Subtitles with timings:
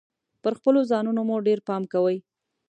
[0.41, 2.17] پر خپلو ځانونو مو ډیر پام کوﺉ.